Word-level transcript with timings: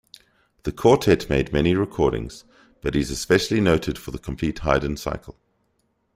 The 0.63 0.71
Quartet 0.71 1.29
made 1.29 1.53
many 1.53 1.75
recordings, 1.75 2.43
but 2.81 2.95
is 2.95 3.11
especially 3.11 3.61
noted 3.61 3.99
for 3.99 4.09
the 4.09 4.17
complete 4.17 4.57
Haydn 4.61 4.97
cycle. 4.97 5.37